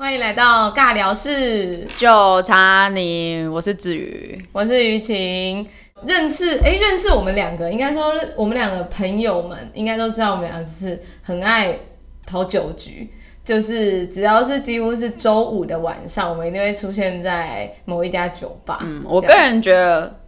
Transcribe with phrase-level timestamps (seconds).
[0.00, 5.68] 欢迎来到尬聊室，就差你，我是子瑜，我是于晴。
[6.06, 11.78] 认识哎，认识我们两个，应该说我们两个朋友们应该都知道，我们两个是很爱
[12.26, 13.10] 跑酒局，
[13.44, 18.78] 就是只要是几乎是周五的晚上，我们一定会出现在某一家酒吧。
[18.80, 20.19] 嗯，我个人觉得。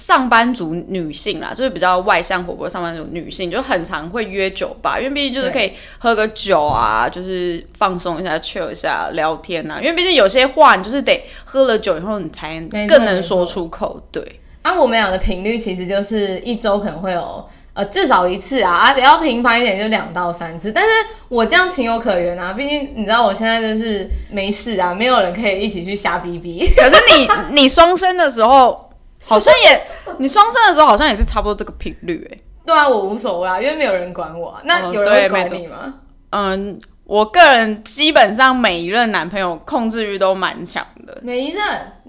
[0.00, 9.78] 上班族女性啦，就是比较外向活泼上班族女性，就很常会约酒吧，因为毕竟就是可以喝个酒啊，就是放松一下、chill 一下、聊天啊。
[9.78, 12.58] 因为毕竟有些话，你就是得喝了酒以后，你才
[12.88, 14.02] 更能说出口。
[14.10, 20.72] 对，啊，我们俩的频率其实就是一周可能会有呃至少一次啊，啊，比较频繁一点就两到三次。
[20.72, 20.90] 但是
[21.28, 26.66] 我这样情有可原啊，毕竟你知道我现在就是没事啊，没有人可以一起去瞎逼逼。
[26.74, 27.28] 可是你
[27.62, 28.89] 你双生的时候。
[29.22, 29.82] 好像也，
[30.18, 32.38] 你双生的时候好像也是差不多这个频率哎。
[32.64, 34.60] 对啊，我无所谓啊，因为没有人管我啊。
[34.64, 35.94] 那有人会管你吗？
[36.30, 41.18] 嗯，我个人基本上每一任男朋友控制欲都蛮强的。
[41.22, 41.64] 每一任，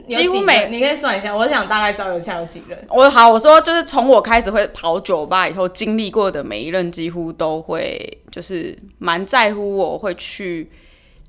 [0.09, 2.77] 几乎每，你可以算一下，我想大概知道有有几任。
[2.89, 10.71] 我好，我说就是从我开始会跑酒吧以后，经历过的每一任几乎都会就是蛮在乎我会去。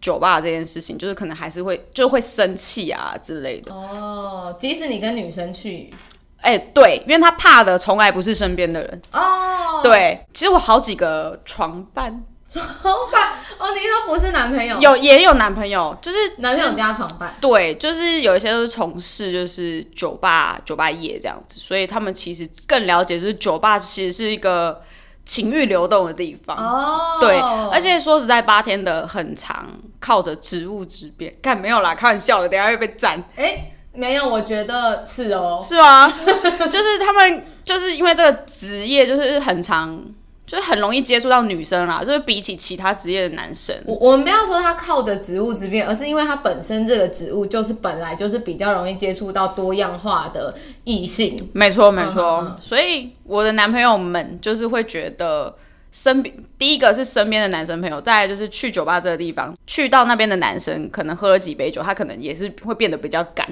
[0.03, 3.73] 酒吧这件事情，就是可能还是会就会生气啊之类的。
[3.73, 5.95] 哦，即使你跟女生去，
[6.41, 9.03] 哎，对，因为他怕的从来不是身边的人。
[9.13, 12.65] 哦，对，其实我好几个床伴， 床
[13.13, 14.77] 伴哦，你说不是男朋友？
[14.81, 17.37] 有也有男朋友，就是男朋友加床伴。
[17.41, 24.83] 对，就是有一些都是从事就是酒吧酒吧业这样子，所以他们其实更了解，就是酒吧其实是一个。
[25.25, 27.39] 情欲流动的地方哦，对，
[27.71, 29.69] 而且说实在，八天的很长，
[30.01, 33.23] 靠着职务之便，看没有啦，开玩笑的，等下会被斩。
[33.37, 36.09] 哎，没有，我觉得是哦，是吗？
[36.71, 40.03] 就是他们就是因为这个职业，就是很长。
[40.45, 51.49] 就是很容易接触到女生啦，就是比起其他职业的男生，我我们不要说他靠着职务之便，而是因为他本身这个职务就是本来就是比较容易接触到多样化的异性。
[51.55, 55.55] 没错没错，所以我的男朋友们就是会觉得
[55.91, 63.47] 身边第一个是身边的男生朋友，再来就是去酒吧这个地方，去到那边的男生可能喝了几杯酒，他可能也是会变得比较赶。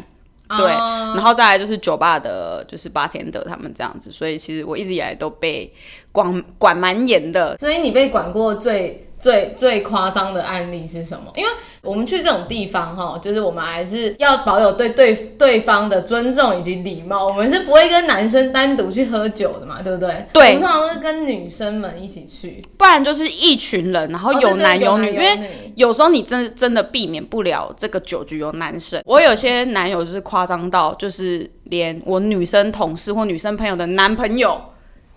[0.57, 5.73] 对，然后再来就是酒吧的，就是八天的他们这样子，所以其实我一直以来都被
[6.13, 7.57] 管管蛮严的。
[7.59, 11.31] 所以你被管过最最最夸张的案例是什么？
[11.37, 11.51] 因为
[11.83, 17.27] 我们去这种地方哈，就是我们还是要保有对对对方的尊重以及礼貌。
[17.27, 20.27] 我们是不会跟男生单独去喝酒的嘛，对不对？
[20.33, 25.11] 对，通常都是跟女生们一起去，不然就是一群人，然后有男有女。
[25.13, 29.03] 因为有时候你真真的避免不了这个酒局有男生。
[29.05, 34.59] 我有些男友就是夸张到，就是连我女生同事或女生朋友的男朋友。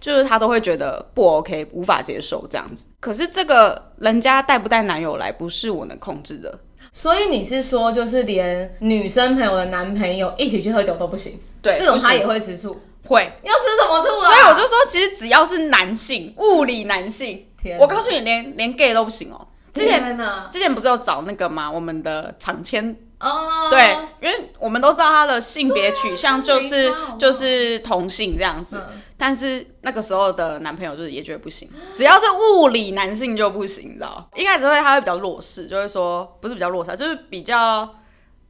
[0.04, 2.88] 就是他都会觉得不 OK，无法接受这样子。
[3.00, 6.60] 可是这个人家带不带男友来，不是我能控制的。
[6.92, 11.40] 所以你是说，就是连女生朋友的男朋友一起去喝酒都不行？
[11.62, 12.78] 对，这种他也会吃醋。
[13.06, 14.28] 会要吃什么醋啊？
[14.28, 17.48] 所以我就说，其实只要是男性，物理男性，
[17.80, 19.48] 我告诉你，连连 gay 都不行哦。
[19.74, 20.50] 之前呢？
[20.52, 21.72] 之前不是有找那个吗？
[21.72, 22.94] 我们的长签。
[23.24, 28.84] 哦，对，因为我们都知道他的性别取向就是就是同性这样子，
[29.18, 34.28] 但是那个时候的男朋友就是也觉得不行，只要是物理男性就不行，你知道？
[34.36, 37.88] 一开始会他会比较弱势，就会说不是比较弱势，就是比较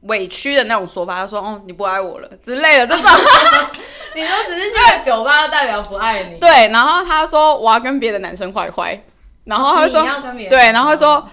[0.02, 3.04] 委屈的那种说法，他说哦你不爱我了之类的这种，
[4.16, 6.38] 你说只是去酒吧代表不爱你？
[6.40, 9.00] 对，然后他说我要跟别的男生坏坏，
[9.44, 10.04] 然后他说
[10.50, 11.28] 对，然后他说。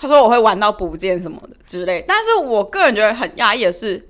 [0.00, 4.02] 他说我会玩到不见什么的之类，但是我个人觉得很压抑的是，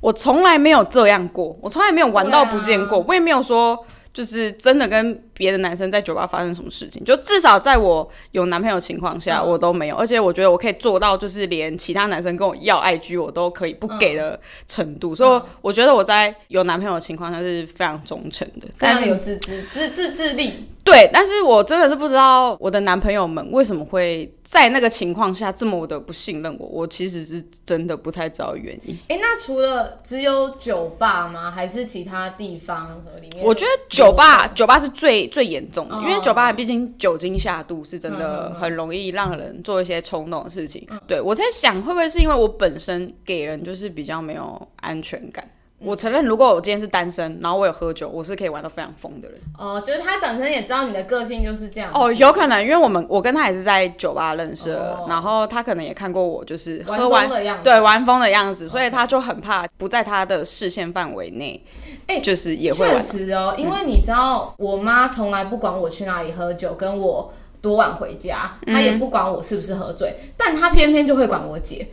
[0.00, 20.68] 我从来没有这样过，我从来没有玩到不见过，我也没有说就是真的跟别的男生在酒吧发生什么事情，就至少在我有男朋友情况下，我都没有，而且我觉得我可以做到，就是连其他男生跟我要爱居，我都可以不给的程度，所以我觉得我在有男朋友的情况下是非常忠诚的，但是有自自自自自立。
[20.82, 26.66] 对，但是我真的是不知道我的男朋友们为什么会在那个情况下这么的不信任我。
[26.66, 28.98] 我其实是真的不太知道原因。
[29.08, 31.50] 哎，那除了只有酒吧吗？
[31.50, 33.44] 还是其他地方和里面？
[33.44, 40.86] 我觉得酒吧，酒吧是最最严重的，因为酒吧毕竟酒精下肚是真的很容易让人做一些冲动的事情。
[41.06, 45.48] 对我在想，会不会是因为我本身给人就是比较没有安全感？
[45.82, 49.38] 我承认，如果我今天是单身，然后我有喝酒，我是可以玩到非常疯的人。
[49.58, 51.90] 哦，就是他本身也知道你的个性就是这样。
[51.94, 54.78] 哦，有可能，因为我们我跟他也是在酒吧认识，
[55.08, 61.64] 然后他可能也看过我就是喝完的样子，对，玩疯的样子，所以他就很怕不在他的视线范围内。
[62.06, 67.32] 哎，就是也会确实哦，因为你知道，我妈从来不管我去哪里喝酒，跟我。
[67.62, 71.86] 多晚回家，他也不管我是不是喝醉，但他偏偏就会管我姐。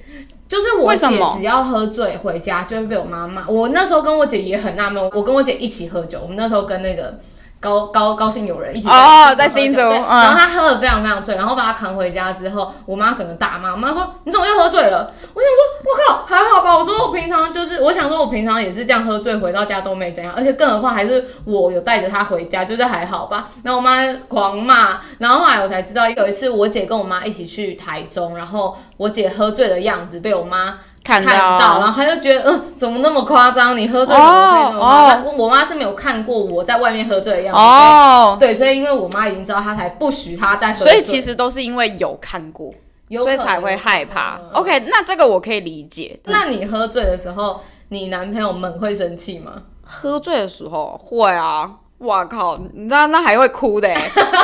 [0.48, 3.48] 就是我姐只要喝醉回家就会被我妈骂。
[3.48, 7.20] 我那时候跟我姐也很纳闷，我跟我姐一起喝酒，我们那时候跟那个。
[7.60, 15.12] 高高高兴有人一起哦，在新竹，然后他喝的非常非常醉，然后把他扛回家之后，我妈整个大骂，我妈说你怎么又喝醉了？
[15.34, 16.78] 我想说，我靠，还好吧？
[16.78, 23.48] 我说我平常就是，我想说我平常也是这样喝醉回到家都没怎样，而且更何况还是我有带着他回家，就是还好吧。
[23.64, 30.78] 然后我妈狂骂，然后后来我才知道有一次我姐跟我妈一起去台中，然后我姐喝醉的样子被我妈。
[31.08, 33.78] 看到，然后他就觉得，嗯，怎么那么夸张？
[33.78, 35.38] 你喝醉怎么可以那么夸张？
[35.38, 37.62] 我妈是没有看过我在外面喝醉的样子。
[37.62, 40.86] 哦，对，所以因为我妈已经知道，她才不许她再喝。
[40.86, 42.70] 所以其实都是因为有看过，
[43.10, 44.38] 所以才会害怕。
[44.52, 46.20] OK，那这个我可以理解。
[46.26, 49.54] 那你喝醉的时候，你男朋友们会生气吗？
[49.86, 51.72] 喝醉的时候会啊！
[52.00, 53.88] 哇靠，你知道那还会哭的。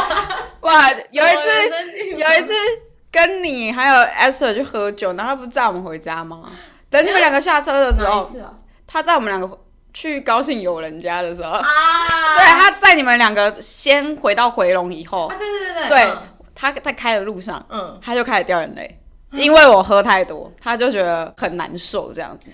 [0.62, 2.54] 哇，有一次，有一次。
[3.14, 6.42] 跟你还有 Esther 去喝酒，然后他不载我们回家吗？
[6.90, 8.28] 等你们两个下车的时候，
[8.88, 9.60] 他载我们两个
[9.94, 16.14] 去高兴友人家的时候，对，他载你们两个先回到回龙以后，对对对对，对，
[16.56, 19.00] 他在开的路上，嗯，他就开始掉眼泪，
[19.34, 22.50] 因为我喝太多， 他就觉得很难受这样子。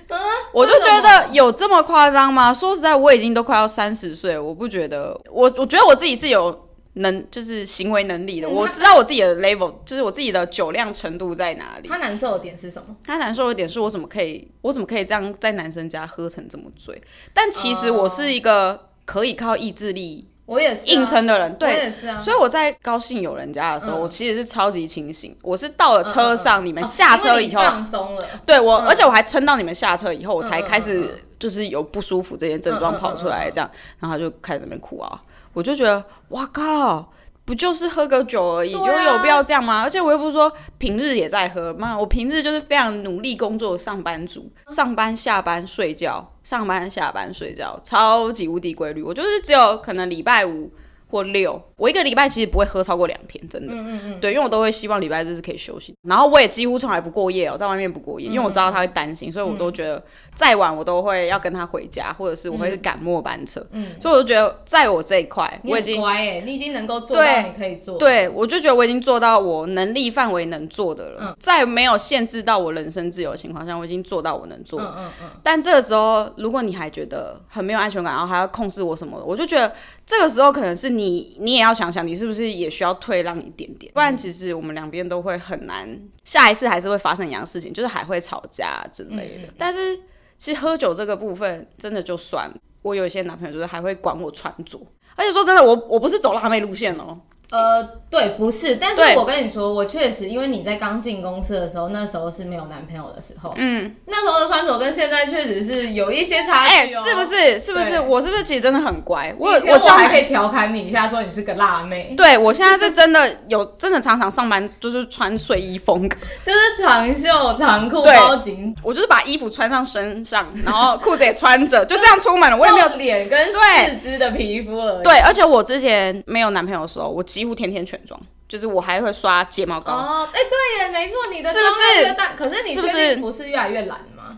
[0.51, 2.53] 我就觉得有这么夸张吗？
[2.53, 6.67] 说实在，我已经都快要三十岁，我不觉得，我我觉得我自己是有。
[6.99, 11.87] 能就是行为能力的，我知道我自己的 level，就是我自己的酒量程度在哪里。
[11.87, 12.95] 他难受的点是什么？
[13.05, 17.01] 他难受的点是我怎么可以，我怎么可以这样在男生家喝成这么醉？
[17.33, 22.19] 但其实我是一个可以靠意志力，我也是硬撑的人，对，我也是啊。
[22.19, 25.35] 所以我在高兴有人家的时候，我其实是超级清醒。
[25.41, 35.21] 我是到了车上，你们下车以后放松了，对我，而且我还撑到你们下车以后，我才开始就是有不舒服这些症状跑出来，这样，然后他就开始那边哭啊。
[35.53, 37.11] 我就觉得，哇靠！
[37.45, 39.81] 不就是喝个酒而已，就有必要这样吗？
[39.81, 49.01] 而且我又不是说平日也在喝嘛，我平日就是非常努力工作的上班族，上班下班睡觉，上班下班睡觉，超级无敌规律。
[49.01, 50.71] 我就是只有可能礼拜五。
[51.09, 53.73] 或六，我一个礼拜其实不会喝超过两天，真的。
[53.73, 54.19] 嗯嗯嗯。
[54.19, 55.95] 对，因为我都会希望礼拜日是可以休息。
[56.03, 60.01] 然后我也几乎从来不过夜哦，在外面不过夜，因为我知道他会担心，所以我都觉得
[60.35, 63.65] 再晚我都会要跟他回家，或者是我会赶末班车。
[63.71, 63.88] 嗯。
[64.00, 67.97] 所以我就觉得，在我这一块，我已经乖哎，你已经能够做到你可以做。
[67.97, 71.21] 对，我就觉得我已经做到我能力范围能做的了。
[71.23, 71.35] 嗯。
[71.39, 74.79] 在没有限制到我人身自由的情况下，我已经做到我能做。
[74.79, 75.29] 嗯嗯嗯。
[75.41, 79.73] 但这个时候，如果你还觉得很没有安全感，然后还要控制我什么的，我就觉得。
[80.09, 85.88] 这个时候可能是你，你也要想想，你是不是也需要退让一点点，不然其实我们两边都会很难。
[86.23, 89.53] 下一次还是会发生一样事情，就是还会吵架之类的。
[89.56, 89.95] 但是
[90.35, 92.51] 其实喝酒这个部分真的就算，
[92.81, 94.81] 我有一些男朋友就是还会管我穿着，
[95.15, 97.15] 而且说真的，我我不是走辣妹路线哦。
[97.51, 107.59] 呃，对，不是，但是我跟你说，我确实，因为你在刚进公司的时候，那时候是没有男朋友的时候，嗯，那时候的穿着跟现在确实是有一些差距哦，是不是？
[107.59, 107.99] 是不是？
[107.99, 109.33] 我是不是其实真的很乖？
[109.39, 112.13] 我我就还可以调侃你一下，说你是个辣妹。
[112.15, 122.55] 对，我现在是真的有，真的常常上班就是穿睡衣风格， 就是长袖长裤包紧，我就是把衣服穿上身上，然后裤子也穿着，就这样出门了。
[122.55, 123.59] 我也没有脸跟四
[123.99, 125.03] 肢的皮肤而已。
[125.03, 127.25] 对，而且我之前没有男朋友的时候，我。
[127.39, 128.19] 几乎天天全妆，
[128.50, 129.94] 就是我还会刷睫毛膏。
[129.94, 132.13] 哦，哎，对耶，没错，你的是不是？
[132.36, 134.38] 可是你是不是不是越来越懒吗？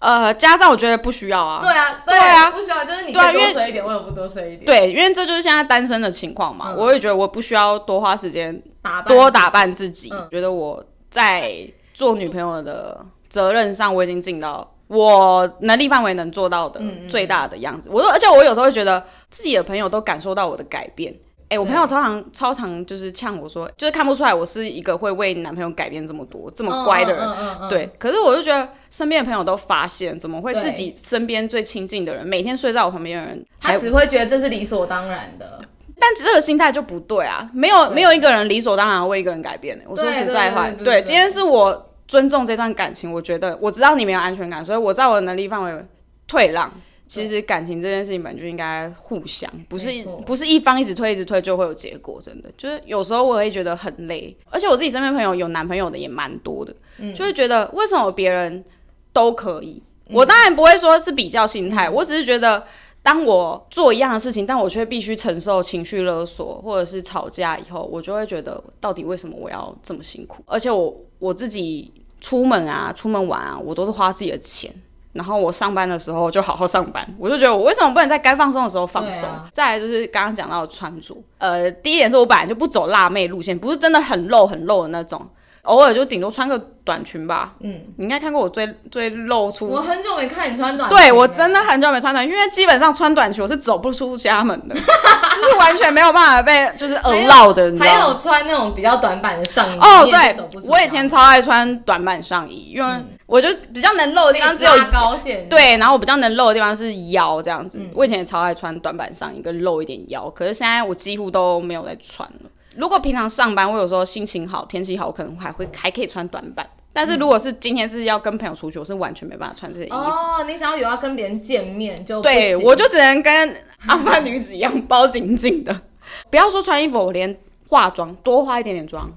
[0.00, 1.60] 呃，加上我觉得不需要啊。
[1.62, 4.64] 对啊，对啊，不需要，就是你多睡一点，我也不多睡一点。
[4.64, 6.74] 对，因为这就是现在单身的情况嘛。
[6.76, 10.12] 我也觉得我不需要多花时间打多打扮自己。
[10.28, 11.64] 觉得我在
[11.94, 17.88] 做女朋友的责任上，我已经尽到我能力范围能做到的最大的样子。
[17.92, 21.14] 我说，而且我有时候会觉得自己的朋友都感受到我的改变。
[21.52, 27.28] 哎，我朋友超常超常就是呛我说，就是看不出来我是一个会为男朋友改变这么多、这么乖的人。
[27.68, 35.60] 对，可是我就觉得身边的朋友都发现，怎么会自己身边最亲近的人，每天睡在我旁边的人，他只会觉得这是理所当然的。
[36.00, 39.78] 但这个心态就不对啊，没有没有一个人理所当然为一个人改变。
[39.86, 45.84] 我说实在话，对，今天是我尊重这段感情，我觉得我知道你没有安全感，所以我在我的能力范围
[46.26, 46.72] 退让。
[47.12, 49.90] 其实感情这件事情本就应该互相，不是
[50.24, 56.74] 不是一方一直推一直推就会有结果，真的就是有时候我会觉得很累，而且我自己身边朋友有男朋友的也蛮多的，
[57.14, 58.64] 就会觉得为什么别人
[59.12, 62.64] 都可以，我当然不会说是比较心态，我只是觉得
[63.02, 70.42] 当我做一样的事情，但我却必须承受情绪勒索或者是吵架以后，我就会觉得到底为什么我要这么辛苦？
[70.46, 71.92] 而且我我自己
[72.22, 74.72] 出门啊，出门玩啊，我都是花自己的钱。
[75.12, 79.28] 然后我上班的时候就好好上班，我就觉得我为什么不能在该放松的时候放松？
[79.52, 85.20] 再来就是刚刚讲到的穿着，呃，第一点是我本来就不走辣妹路线，不是真的很露很露的那种。
[85.62, 87.52] 偶尔就顶多穿个短裙吧。
[87.60, 89.68] 嗯，你应该看过我最最露出。
[89.68, 90.98] 我很久没看你穿短裙。
[90.98, 97.72] 对，我真的很久没穿短，因为基本上穿短裙我是走不出家门的， 就是完全没有办法被就是耳绕的。
[97.78, 99.78] 还有穿那种比较短版的上衣。
[99.78, 100.36] 哦，对，
[100.68, 105.48] 我以前超爱穿短版上衣，因为我就比较能露的地方只有高线。
[105.48, 107.80] 对，然后我比较能露的地方是腰这样子。
[107.94, 110.28] 我以前也超爱穿短版上衣，跟露一点腰。
[110.30, 112.50] 可是现在我几乎都没有在穿了。
[112.76, 116.66] 如果平常上班，我有时候心情好、天气好，我可能还会还可以穿短版。
[116.94, 119.94] 但是如果是今天是要跟朋友出去，我是完全没办法穿这些衣服。
[119.94, 125.80] 哦，你只要有要跟别人见面就对我就只能跟阿曼女子一样包紧紧的。
[126.28, 127.34] 不要说穿衣服，我连
[127.68, 129.10] 化妆多化一点点妆，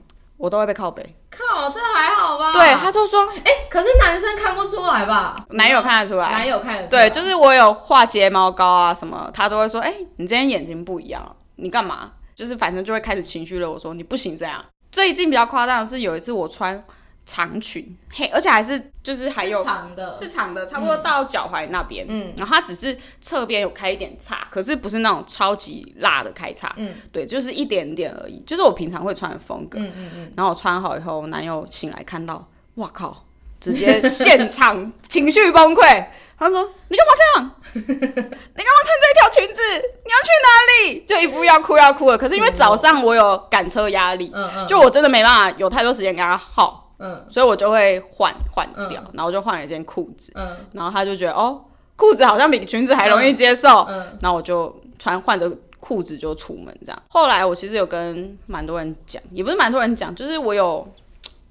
[0.45, 1.03] 我都会被靠背。
[1.31, 2.53] 靠，这还好吧？
[2.53, 5.35] 对，他就说，哎，可是男生看不出来吧？
[5.49, 7.09] 男友看得出来，男友看得出来。
[7.09, 12.11] 对，就是我有画睫毛膏啊什么，他都会说，哎，你今天眼睛不一样，你干嘛？
[12.35, 13.71] 就是反正就会开始情绪了。
[13.71, 14.63] 我说你不行这样。
[14.91, 16.81] 最近比较夸张的是有一次我穿
[17.25, 22.05] 长裙，嘿，而且还是就是还有长的，是长的，差不多到脚踝那边。
[22.07, 26.71] 嗯，然后它只是侧边有开一点叉，可是不是那种超级辣的开叉。
[26.77, 29.79] 嗯，对，就是一点点而已，就是我平常会穿的风格。
[29.79, 30.33] 嗯嗯嗯。
[30.37, 33.25] 然后我穿好以后，男友醒来看到，哇靠，
[33.59, 36.05] 直接现场情绪崩溃。
[36.37, 37.51] 他说：“你干嘛这样？
[37.75, 39.61] 你干嘛穿这一条裙子？
[40.03, 42.17] 你要去哪里？”就一副要哭要哭了。
[42.17, 44.33] 可是因为早上我有赶车压力，
[44.67, 51.63] 就我真的没办法有太多时间跟他耗，嗯，所以我就会换换掉，然后就换了一件裤子，嗯，然后他就觉得哦，
[51.95, 57.03] 裤子好像比裙子还容易接受，嗯，然后我就穿换着裤子就出门这样。
[57.09, 60.87] 后来我其实有跟蛮多人讲，也不是蛮多人讲，就是我有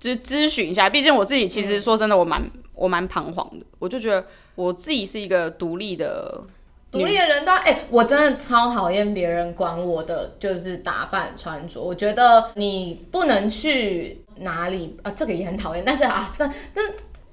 [0.01, 4.25] 就是咨询一下，毕竟我自己其实说真的，我蛮我蛮彷徨的，我就觉得。
[4.57, 6.41] 我自己是一个独立的、
[6.89, 11.81] 独立的人，但哎，我真的超讨厌别人管我的，就是打扮穿着。
[11.81, 15.83] 我觉得你不能去哪里啊，这个也很讨厌。
[15.85, 16.85] 但是啊，但但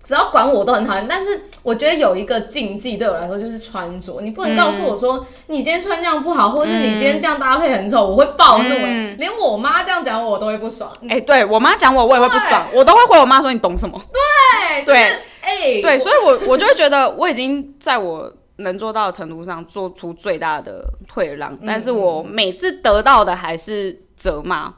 [0.04, 1.06] 只要管我都很讨厌。
[1.08, 8.70] 但是我觉得有一个禁忌对我来说就是穿着，你不能告诉我说你今天穿这样不好，或者是你今天这样搭配很丑，我会暴怒。
[9.18, 10.92] 连我妈这样讲我都会不爽。
[11.08, 14.02] 哎，对我妈讲我，我也会不爽，我都会回我妈说你懂什么？
[14.12, 15.20] 对对。
[15.44, 24.72] 哎，对，所以，我我就会觉得我已经在我能做到的程度上做出最大的退让，但是我每次得到的还是责骂，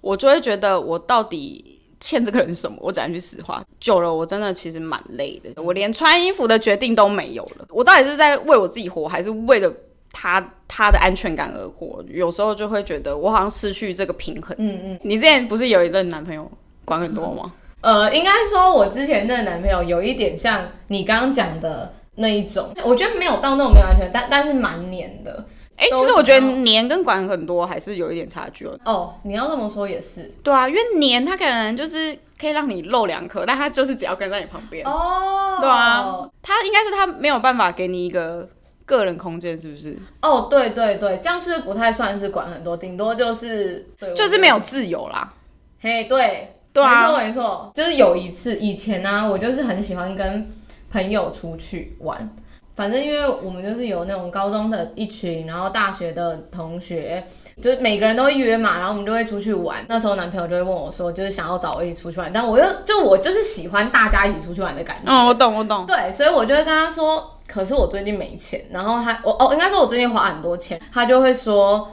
[0.00, 2.76] 我就会觉得我到底欠这个人什么？
[2.80, 3.62] 我只能去死话。
[3.78, 7.66] 久了，我真的其实蛮累的，我连穿衣服的决定都没有了。
[7.70, 9.72] 我到底是在为我自己活，还是为了
[10.12, 12.04] 他他的安全感而活？
[12.08, 14.56] 有时候就会觉得我好像失去这个平衡。
[14.58, 16.50] 嗯嗯，你之前不是有一任男朋友
[16.84, 17.52] 管很多吗？
[17.82, 25.44] 呃，应该说，我之前那个男朋友有一点像你刚刚讲的那一种，我觉得没有到那种没有安全，但但是蛮黏的。
[25.80, 28.78] 哎，其实我觉得黏跟管很多还是有一点差距哦。
[28.84, 30.30] 哦，你要这么说也是。
[30.42, 34.86] 对啊，因为黏他可能就是可以让你露两颗，但他就是只要跟在你旁边。
[34.86, 35.56] 哦。
[35.58, 38.46] 对啊，他应该是他没有办法给你一个
[38.84, 39.98] 个人空间，是不是？
[40.22, 45.32] 哦，对对对，这样是不太算是管很多，顶多就是就是没有自由啦。
[45.80, 46.54] 嘿，对。
[46.72, 50.48] 对啊没错没错，就是有一次以前呢，我就是很喜欢跟
[50.88, 52.30] 朋友出去玩。
[52.80, 57.22] 反正因为我们就是有那种高中的一群，然后大学的同学，
[57.60, 59.84] 就是每个人都会约嘛，然后我们就会出去玩。
[59.86, 65.02] 那时候男朋友就会问我说，就是想要找我一起出去玩，但我又就我就是喜欢大家一起出去玩的感觉。
[65.12, 65.84] 嗯，我懂我懂。
[65.84, 68.58] 对，所以我就会跟他说，可是我最近没钱。
[68.70, 71.86] 然后他我哦，应该说我最近花很多钱，他就会说。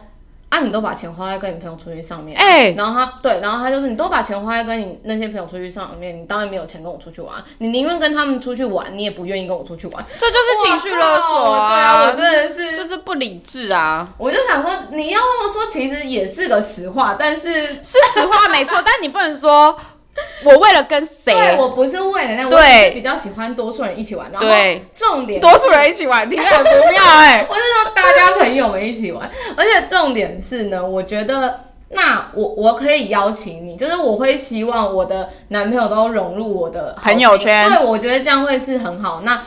[0.49, 11.69] 啊，你都把钱花在跟你朋友出去上面，哎，然后他对，然后他就是你都把钱花在跟你那些朋友出去上面，你当然没有钱跟我出去玩，你宁愿跟他们出去玩，你也不愿意跟我出去玩，这就是情绪勒索啊！
[11.69, 14.07] 对啊，我真的是就是不理智啊！
[14.17, 17.51] 我就想说，你要那么说，其实也是个实话，但是
[17.83, 19.77] 是实话没错，但你不能说。
[20.43, 21.33] 我为了跟谁？
[21.33, 24.31] 对我不是为了那，我是比较喜欢多数人一起玩。
[24.31, 24.47] 然后
[24.91, 27.45] 重点，多数人一起玩，听起来很不妙哎。
[27.49, 37.69] 我是说大家朋友们一起玩，而且重点是呢，我觉得那我我可以邀请你，就是我会希望我的男朋友都融入我的朋友圈。
[37.69, 39.21] 对，我觉得这样会是很好。
[39.23, 39.41] 那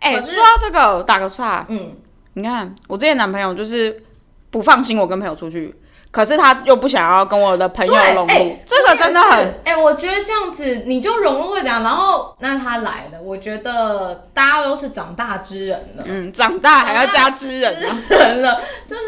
[0.00, 1.92] 哎，说到这个，打个岔，嗯，
[2.34, 4.02] 你看我之前男朋友就是
[4.50, 5.74] 不放心我跟朋友出去。
[6.14, 17.74] 可是他又不想要跟我的朋友融入，这个真的很哎，我觉得这样子你就融入会讲，然后那他来了，我觉得大家都是长大之人了，嗯，长大还要加之人
[18.08, 19.02] 人了，就是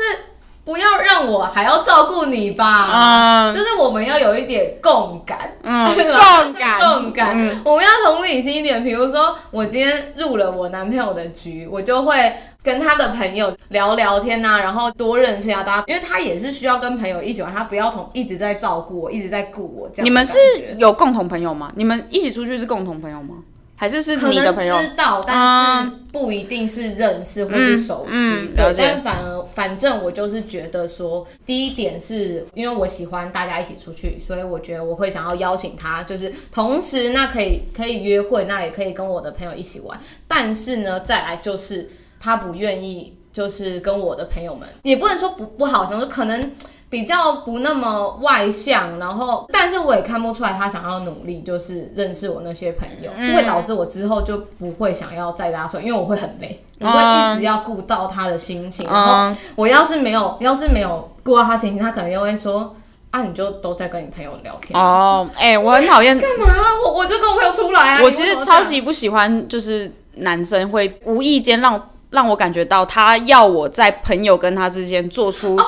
[0.66, 8.82] 不要让我还要照顾你吧，就是我们要有一点共感， 共感， 共感，我们要同理心一点。
[8.82, 12.32] 比如说，我今天入了我男朋友的局，我就会
[12.64, 20.04] 跟他的朋友聊聊天呐，然后多认识一下大家，因为他也是需要跟朋友一起玩，他不要同一直在照顾我，一直在顾我这样。
[20.04, 20.36] 你们是
[20.78, 21.70] 有共同朋友吗？
[21.76, 23.36] 你们一起出去是共同朋友吗？
[23.76, 28.48] 还是是你的朋友知道，但是不一定是认识或是熟悉。
[28.56, 40.00] 对，但反而反正我就是觉得说，第一点是因为我喜欢大家一起出去，所以我觉得我会想要邀请他，就是同时那可以可以约会，那也可以跟我的朋友一起玩。
[40.26, 46.50] 但是呢，再来就是他不愿意，就是跟我的朋友们，也不能说不不好，想说可能。
[46.88, 62.76] 比较不那么外向，然后，但是我也看不出来他想要努力，就是认识我那些朋友，就会导致我之后就不会想要再搭讪，因为我会很累，我会一直要顾到他的心情，然后我要是没有，要是没有顾到他心情，他可能又会说
[63.10, 66.46] 啊，你就都在跟你朋友聊天哦，哎，我很讨厌干嘛？
[66.84, 71.90] 我我就跟我朋友出来啊，我其实超级不喜欢，就是男生会无意间让。
[72.10, 75.58] 让我感觉到他要我在朋友跟他之间做出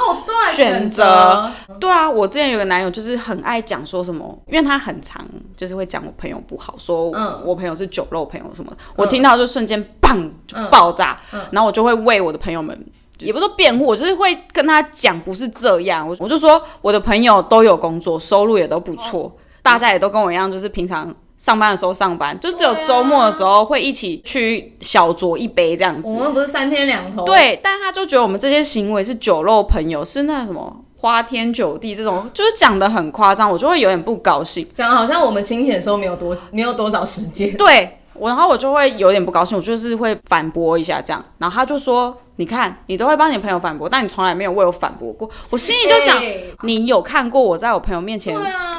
[0.54, 1.50] 选择。
[1.80, 5.25] 对啊，我之前有个男友就是很爱讲说什么，因为他很常
[5.57, 7.11] 就是会讲我朋友不好，说
[7.45, 11.18] 我朋友是酒肉朋友什么，我听到就瞬间砰就爆炸，
[11.50, 12.87] 然后我就会为我的朋友们，
[13.18, 19.30] 也不是说辩护，我就是会跟他讲不是这样，我我就说我的朋友都有工作，收入也都不错，
[19.62, 21.14] 大家也都跟我一样，就是平常。
[21.38, 26.09] 上班的时候上班，就只有周末的时候会一起去小酌一杯这样子。
[26.09, 27.25] 我们不是三天两头。
[27.25, 34.66] 对，但他就觉得我们这些行为是酒肉朋友，是那什么花天酒地这种，就是讲的很夸张，我就会有点不高兴。
[34.75, 37.57] 讲好像我们清醒的时候没有多没有多少时间。
[37.57, 42.14] 对，我然后我就会有点不高兴，我就是会反驳一下这样，然后他就说。
[42.38, 45.28] 你看，你都会帮你朋友反驳，但你从来没有为我反驳过。
[45.50, 46.23] 我心里就想，
[46.62, 48.33] 你有看过我在我朋友面前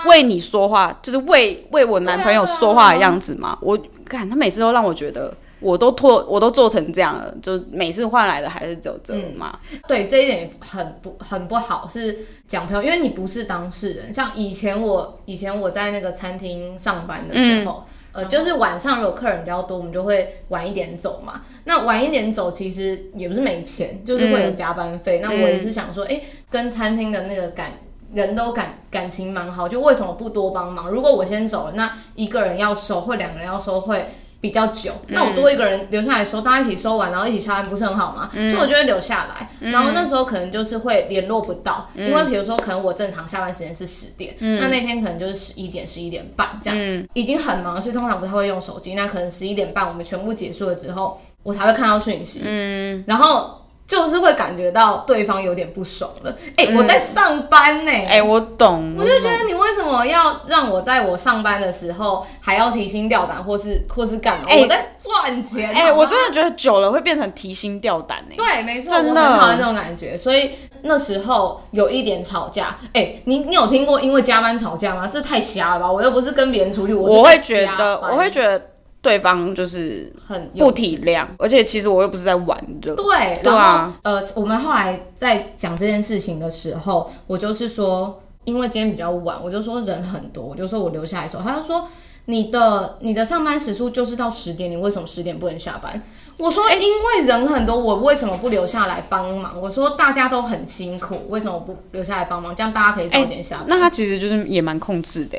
[0.05, 3.59] 为你说话，就是为为我男朋友说话的样子吗？
[3.61, 9.59] 我看他每次都让我觉得，我都拖，我都做成这样了，就每次换来的还是只有这嘛。
[9.85, 14.13] 对，这一点很不很不好，是讲朋友，因为你不是当事人。
[14.13, 17.83] 像以前我以前我在那个餐厅上班的时候。
[18.11, 21.41] 呃，就是晚上如果客人比较多，我们就会晚一点走嘛。
[21.65, 25.19] 那晚一点走，其实也不是没钱，就是会有加班费。
[25.21, 27.71] 那我也是想说，哎，跟餐厅的那个感
[28.13, 30.89] 人都感感情蛮好，就为什么不多帮忙？
[30.89, 34.05] 如果我先走了，那一个人要收，或两个人要收，会。
[34.41, 38.29] 比较久，那我多一个人留下来收，大家一起收完，然后一起下班，不是很好吗？
[38.33, 39.49] 所以我就会留下来。
[39.59, 48.93] 然后那时候可能就是会联络不到，因为比如说可能我正常下班时间是十点，那那天可能就是十一点、十一点半这样，已经很忙，所以通常不太会用手机。
[48.93, 52.41] 那可能十一点半我们全部结束了之后，我才会看到讯息。
[52.45, 53.58] 嗯，然后。
[53.89, 56.31] 就是会感觉到对方有点不爽了。
[56.57, 57.91] 哎，我在上班呢。
[57.91, 58.95] 哎，我懂。
[58.95, 64.45] 我就觉得你为什么要让我在我上班的时候还要提心吊胆，或是或是干嘛？
[64.47, 65.73] 我在赚钱。
[65.73, 68.35] 哎，我真的觉得久了会变成提心吊胆呢。
[68.37, 70.15] 对，没错，我很讨厌那种感觉。
[70.15, 70.51] 所以
[70.83, 72.77] 那时候有一点吵架。
[72.93, 75.09] 哎，你你有听过因为加班吵架吗？
[75.11, 75.91] 这太瞎了吧！
[75.91, 78.61] 我又不是跟别人出去，我会觉得，我会觉得。
[79.01, 82.93] 对方就是很不体谅，而且其实我又不是在玩的。
[82.95, 83.53] 对，然
[83.87, 91.87] 后呃，我们后来在讲这件事情的时候，我就是说，因为今天比较晚，我就说人很多，我就说我留下来的时候，他就说
[92.25, 96.01] 你的你的上班时数就是到十点，你为什么十点不能下班？
[96.35, 99.59] 我说因为人很多，我为什么不留下来帮忙？
[99.61, 102.53] 我说大家都很辛苦，为什么不留下来帮忙？
[102.55, 103.65] 这样大家可以早点下班。
[103.69, 105.37] 那他其实就是也蛮控制的。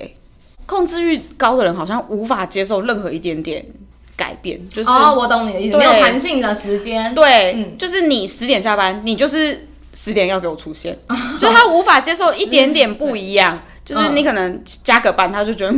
[0.70, 3.64] 控制欲高的人好像无法接受任何一点点
[4.16, 10.96] 改变，就是哦，我懂你的意思，没有弹性的时间，对，就是你十点下班，你就是十点要给我出现，
[11.40, 15.72] 就他无法接受一点点不一样，就是你可能加个班，他就觉得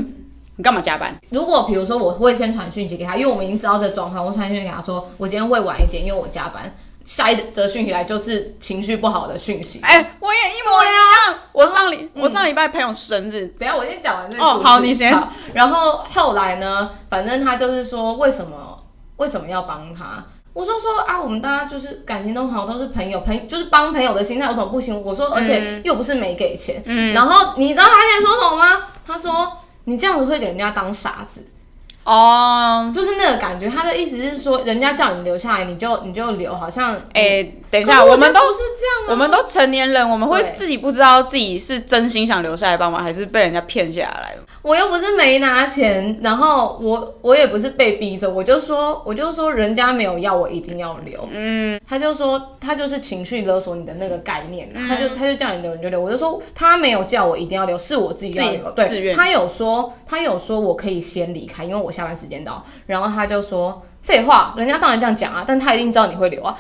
[0.57, 1.19] 你干嘛加班？
[1.31, 6.71] 如果比如说我会先传讯息给他，因为我们已经知道这状况，我传讯息给他说我今天会晚一点，因为我加班。
[7.05, 9.81] 下一则讯息来就是情绪不好的讯息。
[9.83, 11.39] 哎，我也一模一样。
[11.53, 15.13] 我上礼我上礼拜朋友生日，等下我先讲完这哦，好，你先。
[15.53, 18.83] 然后后来呢，反正他就是说，为什么
[19.17, 20.25] 为什么要帮他？
[20.53, 25.03] 我说说啊，我们大家就是感情都好，都是朋友，朋就是帮朋友的心态有什么不行？
[25.03, 26.83] 我说，而且又不是没给钱。
[26.87, 27.13] 嗯。
[27.13, 28.83] 然后你知道他现在说什么吗？
[29.07, 29.53] 他说
[29.85, 31.45] 你这样子会给人家当傻子。
[32.05, 44.37] 哦，就是那个感觉，他的意思是说，人家叫你留下来，你就你就留，好像哎，等一下，我们都是这样，我们都成年人，我们会自己不知道自己是真心想留下来帮忙，还是被人家骗下来？
[44.61, 66.55] 我又不是没拿钱，然后我我也不是被逼着，我就说我就说人家没有要我一定要留，嗯，他就说他就是情绪勒索你的那个概念，他就他就叫你留你就留，我就说他没有叫我一定要留，是我自己要留，对，他有说他有说我可以先离开，因为我下班时间到，然后他就说废话，人家当然这样讲啊，但他一定知道你会留啊。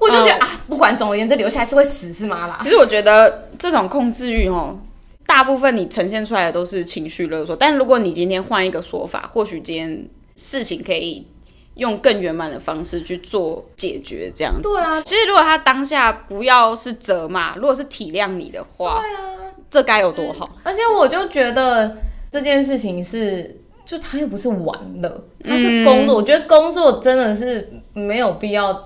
[0.00, 2.58] 我就觉得啊，不管总而言之，留下来是会死是吗啦？
[2.62, 4.78] 其实我觉得这种控制欲哦，
[5.26, 7.56] 大部分你呈现出来的都是情绪勒索。
[7.56, 11.26] 但如果你今天换一个说法，或许今天事情可以
[11.74, 14.62] 用更圆满的方式去做解决，这样子。
[14.62, 15.02] 对啊。
[15.02, 20.48] 其实如果他当下不要是责骂，如果是体谅你的话，对啊，这该有多好。
[20.62, 21.96] 而且我就觉得
[22.30, 26.14] 这件事情是，就他又不是玩的，他是工作。
[26.14, 28.84] 我觉得工作真的是没有必要。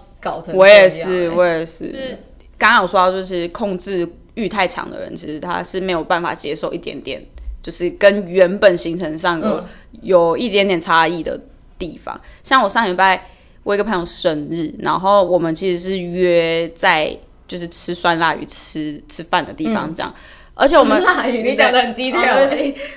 [0.54, 1.92] 我也是，我也是。
[1.92, 2.18] 是
[2.58, 7.20] 刚刚有说到，就是控制欲太强的人，其实他是没有办法接受一点点，
[7.60, 9.64] 就是跟原本行程上有
[10.02, 11.40] 有一点点差异的
[11.76, 12.18] 地方。
[12.44, 13.26] 像我上礼拜，
[13.64, 17.16] 我一个朋友生日，然后我们其实是约在
[17.48, 20.14] 就是吃酸辣鱼吃吃饭的地方这样。
[20.54, 22.22] 而且我们辣鱼，你讲的很低调。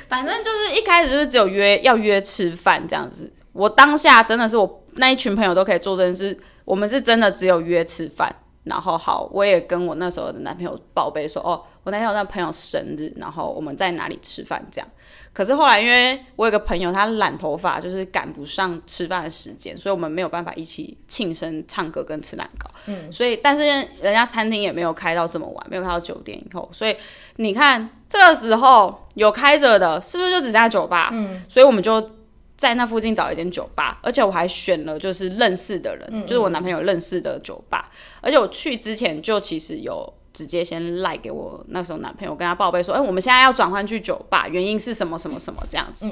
[0.08, 3.32] 反正就是一开始就是只有约要约吃饭这样子。
[3.52, 6.38] 我当下真的是我那一群朋友都可以做这件事。
[6.66, 14.88] 我们是真的只有约吃饭，然后好，我也跟我那时候的男朋友报备说，哦，我那天有那朋友生日，然后我们在哪里吃饭这样。
[15.32, 22.70] 可是后来，因为我有个朋友他染头发，就是赶不上吃饭的时间，所以我们没有办法一起庆生、唱歌跟吃蛋糕。
[22.86, 23.64] 嗯，所以但是
[24.02, 26.96] 人家餐厅也没有开到这么晚，没有开到九点以后，所以
[27.36, 31.10] 你看这个时候有开着的，是不是就只剩下酒吧？
[31.12, 32.10] 嗯，所以我们就。
[32.58, 37.90] 在那附近找一间酒吧，而且我还选了就是认识的人，就是我男朋友认识的酒吧。
[38.22, 46.10] 而且我去之前就其实有直接先赖给我那时候男朋友，跟他报备说，哎，我们现在要转换去酒吧，原因是什么什么什么这样子。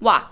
[0.00, 0.30] 哇，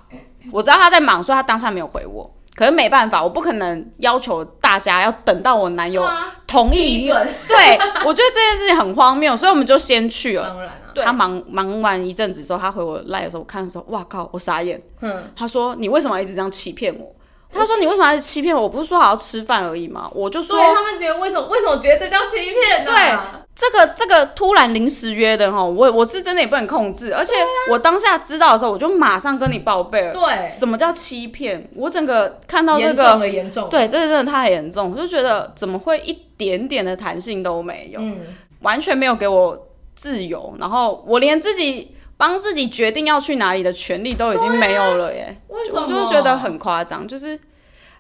[0.53, 2.31] 我知道他在忙，所以他当下没有回我。
[2.55, 6.07] 可是没办法，我不可能要求大家要等到我男友
[6.46, 7.09] 同意。
[7.09, 10.50] 对，我觉得这件事情很荒谬，所以我们就先去了。
[10.50, 10.70] 当然
[11.02, 14.80] 他忙忙完一阵子之后，他回我赖的时候，我看的时候，哇靠，我傻眼。
[15.00, 17.14] 嗯，他说你为什么一直这样欺骗我？
[17.57, 18.62] 他说你为什么还是欺骗我？
[18.62, 20.11] 我不是说好要吃饭而已吗？
[20.12, 22.90] 我就说，他们觉得为什么为什么觉得这叫欺骗呢？
[22.90, 23.16] 对，
[23.54, 27.33] 这个这个突然临时约的哈，我我是真的也不能控制，而且
[27.70, 30.12] 我当下知道的时候，我就马上跟你报备了。
[30.12, 31.70] 对，什么叫欺骗？
[31.76, 38.00] 我整个看到这个严重的严重，对，这个真的太严重，我就觉得怎么会一点点的弹性都没有？
[38.00, 38.18] 嗯，
[38.62, 39.68] 完全没有给我。
[39.94, 45.40] 自由，然后我连自己帮自己决定要去哪里的权利都已经没有了耶！
[45.48, 45.83] 为什么？
[45.83, 47.38] 我就是觉得很夸张，就是，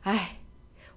[0.02, 0.38] 哎，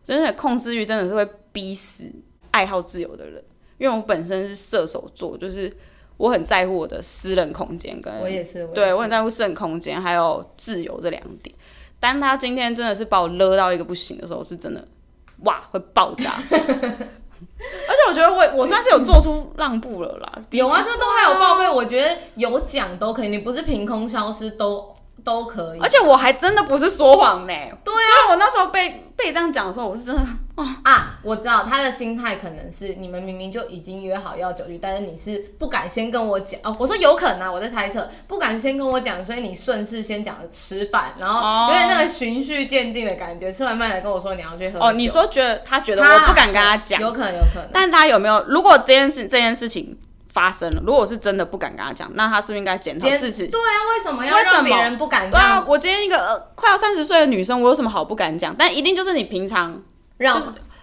[0.03, 2.05] 真的控制欲真的是会逼死
[2.51, 3.43] 爱好自由的人。
[3.77, 5.71] 因为我本身是射手座，就是
[6.17, 11.55] 我很在乎我的私人空间，跟我也是，对我很在乎私人空间还有自由这两点。
[11.99, 14.88] 当他今天真的是把我勒到一个不行的时候，是真的
[15.43, 16.41] 哇会爆炸。
[17.88, 24.96] 而且我觉得我我算是有做出让步了啦，有啊，这都还有报备，我觉得有奖都可以，你不是凭空消失都。
[25.23, 27.53] 都可以，而且我还真的不是说谎呢。
[27.84, 30.21] 对啊，我那时候被被这样讲的时候，我是真的
[30.84, 36.75] 啊，我知道他的心态可能是你们明明就已经约好要酒局，但是你是不敢先跟我讲哦。
[36.80, 43.51] 我说有可能啊，我在猜测，不敢先跟我讲，所以你顺势先讲了吃饭，然后有点那个循序渐进的感觉。
[43.51, 48.43] 吃完饭来跟我说你要去喝哦，你说觉得他觉得我不敢跟他讲，有可能有可能，但他有没有？
[48.47, 49.97] 如果这件事这件事情。
[50.38, 53.47] 发生了，如果是真的不敢跟他讲，那他是不是应该检讨自己？
[53.47, 55.32] 对啊，为什么要让别人不敢讲？
[55.32, 58.56] 对啊，我今天一个快要三十岁的女生，我有什么好不敢讲？
[58.56, 59.82] 但一定就是你平常
[60.17, 60.39] 让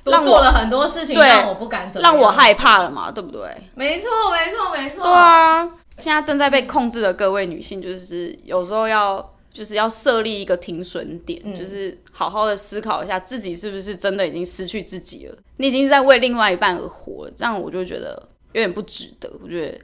[0.07, 3.43] 让做了很多事情，让我不敢走，让我害怕了嘛，对不对？
[3.77, 5.05] 没错，没错，没错。
[5.05, 5.62] 对啊，
[5.99, 15.37] 现在正在被控制的各位女性，就是有时候要就是要设立一个停损点，就是好好的思考一下自己是不是真的已经失去自己了。
[15.59, 18.21] 你已经是在为另外一半而活，这样我就觉得。
[18.55, 19.79] 有点不值得，我觉得，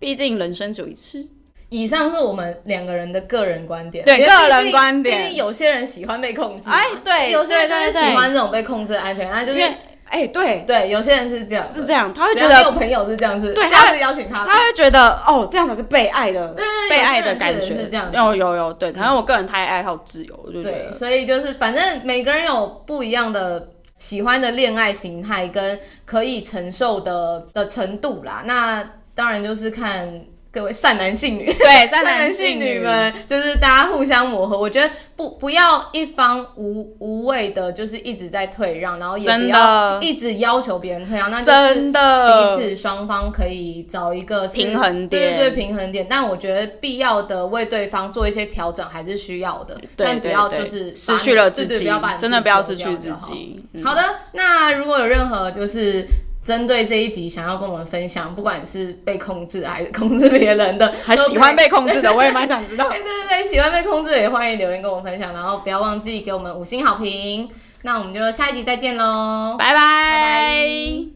[0.00, 1.24] 毕竟人生只有一次。
[1.68, 5.34] 以上是我们两个人的个人观点，对个人观点。
[5.34, 9.60] 有些人喜欢被控制，哎，对，有些人就是喜欢这种被控制的安全感，就是，
[10.04, 23.70] 哎，对对，有些人是这样，是这样，他会觉得有朋友是这样子，对，下次邀请他，他会觉得哦，这样才是被爱的，对，被爱的感觉是这样，有有有，对，可能我个人太爱好自由，我就觉得，所以就是反正每个人有不一样的。
[23.98, 28.82] 喜欢的恋爱形态跟可以承受的的程度啦，那
[29.14, 30.24] 当然就是看
[30.56, 34.58] 各位善男信女，对 善男信女们，就是大家互相磨合。
[34.58, 46.06] 我觉得不不要一方无无谓的，就是一直在退让，然后也不要一直要求别人退让，那就是彼此双方可以找一个平衡点，对对平衡点。
[46.08, 51.86] 但我觉得必要的为对方做一些调整还是需要的，但不要就是失去了自己，
[52.18, 53.62] 真的不要失去自己。
[53.84, 56.06] 好的，那如果有任何就是。
[56.46, 62.88] 针对这一集，想要跟我们分享，不管是被控制还是控制别人的， 还喜欢被控制的，我也蛮想知道。
[62.94, 67.48] 对对对，喜欢被控制的也欢迎留言跟我们分享，然后不要忘记给我们五星好评。
[67.82, 71.15] 那我们就下一集再见喽，拜拜。